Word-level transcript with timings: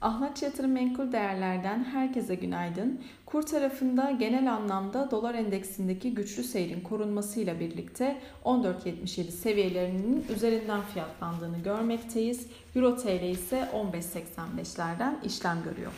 Ahlat 0.00 0.42
Yatırım 0.42 0.72
Menkul 0.72 1.12
Değerler'den 1.12 1.84
herkese 1.84 2.34
günaydın. 2.34 3.00
Kur 3.26 3.42
tarafında 3.42 4.10
genel 4.10 4.52
anlamda 4.52 5.10
dolar 5.10 5.34
endeksindeki 5.34 6.14
güçlü 6.14 6.44
seyrin 6.44 6.80
korunmasıyla 6.80 7.60
birlikte 7.60 8.16
14.77 8.44 9.30
seviyelerinin 9.30 10.26
üzerinden 10.36 10.80
fiyatlandığını 10.82 11.58
görmekteyiz. 11.58 12.46
Euro 12.76 12.96
TL 12.96 13.22
ise 13.22 13.68
15.85'lerden 13.74 15.16
işlem 15.24 15.62
görüyor. 15.64 15.92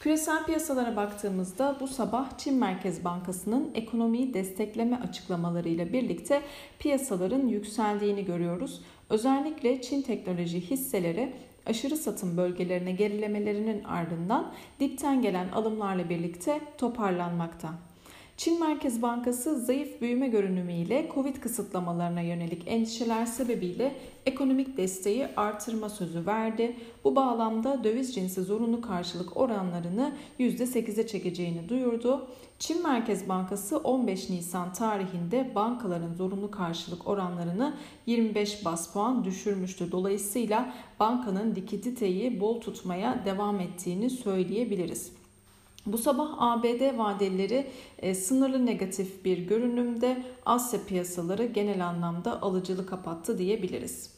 Küresel 0.00 0.44
piyasalara 0.44 0.96
baktığımızda 0.96 1.76
bu 1.80 1.88
sabah 1.88 2.38
Çin 2.38 2.58
Merkez 2.58 3.04
Bankası'nın 3.04 3.70
ekonomiyi 3.74 4.34
destekleme 4.34 4.96
açıklamalarıyla 4.96 5.92
birlikte 5.92 6.42
piyasaların 6.78 7.46
yükseldiğini 7.46 8.24
görüyoruz. 8.24 8.80
Özellikle 9.10 9.82
Çin 9.82 10.02
teknoloji 10.02 10.60
hisseleri 10.60 11.32
aşırı 11.66 11.96
satım 11.96 12.36
bölgelerine 12.36 12.92
gerilemelerinin 12.92 13.84
ardından 13.84 14.52
dipten 14.80 15.22
gelen 15.22 15.48
alımlarla 15.48 16.08
birlikte 16.08 16.60
toparlanmakta. 16.78 17.68
Çin 18.36 18.60
Merkez 18.60 19.02
Bankası 19.02 19.60
zayıf 19.60 20.00
büyüme 20.00 20.28
görünümüyle 20.28 21.10
Covid 21.14 21.36
kısıtlamalarına 21.36 22.20
yönelik 22.20 22.62
endişeler 22.66 23.26
sebebiyle 23.26 23.94
ekonomik 24.26 24.76
desteği 24.76 25.26
artırma 25.36 25.88
sözü 25.88 26.26
verdi. 26.26 26.76
Bu 27.04 27.16
bağlamda 27.16 27.84
döviz 27.84 28.14
cinsi 28.14 28.42
zorunlu 28.42 28.80
karşılık 28.80 29.36
oranlarını 29.36 30.12
%8'e 30.40 31.06
çekeceğini 31.06 31.68
duyurdu. 31.68 32.26
Çin 32.58 32.82
Merkez 32.82 33.28
Bankası 33.28 33.78
15 33.78 34.30
Nisan 34.30 34.72
tarihinde 34.72 35.52
bankaların 35.54 36.14
zorunlu 36.14 36.50
karşılık 36.50 37.08
oranlarını 37.08 37.74
25 38.06 38.64
bas 38.64 38.92
puan 38.92 39.24
düşürmüştü. 39.24 39.92
Dolayısıyla 39.92 40.74
bankanın 41.00 41.54
likiditeyi 41.54 42.40
bol 42.40 42.60
tutmaya 42.60 43.22
devam 43.24 43.60
ettiğini 43.60 44.10
söyleyebiliriz. 44.10 45.25
Bu 45.86 45.98
sabah 45.98 46.34
ABD 46.38 46.98
vadeleri 46.98 47.66
e, 47.98 48.14
sınırlı 48.14 48.66
negatif 48.66 49.24
bir 49.24 49.38
görünümde 49.38 50.22
Asya 50.46 50.80
piyasaları 50.86 51.46
genel 51.46 51.86
anlamda 51.86 52.42
alıcılı 52.42 52.86
kapattı 52.86 53.38
diyebiliriz. 53.38 54.15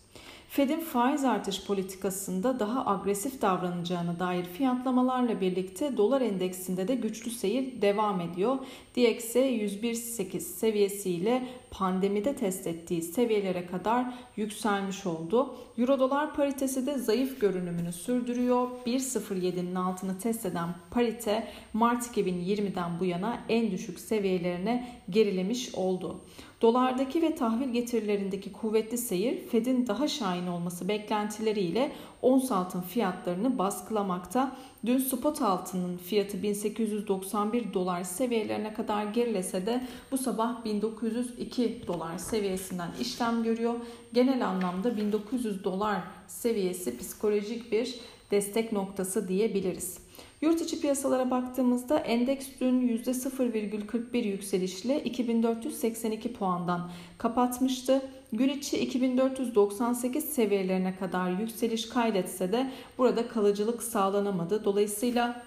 Fed'in 0.51 0.81
faiz 0.81 1.25
artış 1.25 1.65
politikasında 1.65 2.61
daha 2.61 2.87
agresif 2.87 3.43
davranacağına 3.43 4.19
dair 4.19 4.45
fiyatlamalarla 4.45 5.41
birlikte 5.41 5.97
dolar 5.97 6.21
endeksinde 6.21 6.89
de 6.89 6.95
güçlü 6.95 7.31
seyir 7.31 7.83
devam 7.83 8.21
ediyor. 8.21 8.57
DXY 8.97 9.39
101.8 9.39 10.41
seviyesiyle 10.41 11.49
pandemide 11.71 12.37
test 12.37 12.67
ettiği 12.67 13.03
seviyelere 13.03 13.67
kadar 13.67 14.15
yükselmiş 14.37 15.07
oldu. 15.07 15.55
Euro 15.79 15.99
dolar 15.99 16.35
paritesi 16.35 16.87
de 16.87 16.99
zayıf 16.99 17.41
görünümünü 17.41 17.93
sürdürüyor. 17.93 18.69
1.07'nin 18.87 19.75
altını 19.75 20.19
test 20.19 20.47
eden 20.47 20.69
parite 20.91 21.49
Mart 21.73 22.07
2020'den 22.07 23.01
bu 23.01 23.05
yana 23.05 23.39
en 23.49 23.71
düşük 23.71 24.01
seviyelerine 24.01 24.89
gerilemiş 25.11 25.75
oldu. 25.75 26.21
Dolardaki 26.63 27.23
ve 27.23 27.35
tahvil 27.35 27.69
getirilerindeki 27.69 28.53
kuvvetli 28.53 28.99
seyir 28.99 29.49
Fed'in 29.49 29.87
daha 29.87 30.09
şahin 30.09 30.47
olması 30.47 30.89
beklentileriyle 30.89 31.93
ons 32.23 32.53
altın 32.53 32.81
fiyatlarını 32.81 33.59
baskılamakta. 33.59 34.57
Dün 34.87 34.99
spot 34.99 35.43
altının 35.43 35.97
fiyatı 35.97 36.43
1891 36.43 37.75
dolar 37.75 38.05
seviyelerine 38.05 38.75
kadar 38.75 39.05
gerilese 39.05 39.67
de 39.67 39.87
bu 40.11 40.19
sabah 40.19 40.65
1902 40.65 41.85
dolar 41.87 42.19
seviyesinden 42.19 42.91
işlem 43.01 43.43
görüyor. 43.43 43.75
Genel 44.13 44.47
anlamda 44.47 44.97
1900 44.97 45.65
dolar 45.65 46.01
seviyesi 46.27 46.99
psikolojik 46.99 47.73
bir 47.73 47.95
destek 48.31 48.73
noktası 48.73 49.29
diyebiliriz. 49.29 49.99
Yurt 50.41 50.61
içi 50.61 50.81
piyasalara 50.81 51.31
baktığımızda 51.31 51.99
endeks 51.99 52.47
dün 52.61 52.89
%0,41 52.89 54.19
yükselişle 54.19 55.03
2482 55.05 56.33
puandan 56.33 56.91
kapatmıştı. 57.19 58.03
Gün 58.33 58.49
içi 58.49 58.79
2498 58.79 60.25
seviyelerine 60.25 60.97
kadar 60.97 61.31
yükseliş 61.31 61.89
kaydetse 61.89 62.53
de 62.53 62.71
burada 62.99 63.29
kalıcılık 63.29 63.83
sağlanamadı. 63.83 64.65
Dolayısıyla 64.65 65.43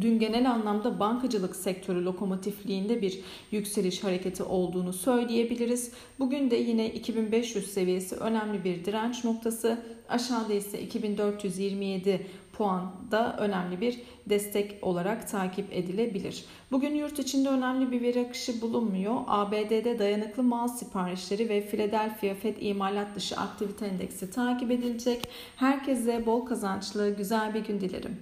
Dün 0.00 0.18
genel 0.18 0.50
anlamda 0.50 1.00
bankacılık 1.00 1.56
sektörü 1.56 2.04
lokomotifliğinde 2.04 3.02
bir 3.02 3.20
yükseliş 3.50 4.04
hareketi 4.04 4.42
olduğunu 4.42 4.92
söyleyebiliriz. 4.92 5.92
Bugün 6.18 6.50
de 6.50 6.56
yine 6.56 6.92
2500 6.92 7.72
seviyesi 7.72 8.16
önemli 8.16 8.64
bir 8.64 8.84
direnç 8.84 9.24
noktası. 9.24 9.78
Aşağıda 10.08 10.52
ise 10.52 10.80
2427 10.80 12.26
puan 12.52 12.92
da 13.10 13.36
önemli 13.38 13.80
bir 13.80 14.00
destek 14.26 14.78
olarak 14.82 15.30
takip 15.30 15.72
edilebilir. 15.72 16.44
Bugün 16.72 16.94
yurt 16.94 17.18
içinde 17.18 17.48
önemli 17.48 17.90
bir 17.90 18.02
veri 18.02 18.20
akışı 18.20 18.60
bulunmuyor. 18.60 19.14
ABD'de 19.26 19.98
dayanıklı 19.98 20.42
mal 20.42 20.68
siparişleri 20.68 21.48
ve 21.48 21.66
Philadelphia 21.66 22.34
Fed 22.34 22.56
imalat 22.60 23.16
dışı 23.16 23.36
aktivite 23.36 23.86
endeksi 23.86 24.30
takip 24.30 24.70
edilecek. 24.70 25.28
Herkese 25.56 26.26
bol 26.26 26.46
kazançlı 26.46 27.16
güzel 27.16 27.54
bir 27.54 27.64
gün 27.64 27.80
dilerim. 27.80 28.16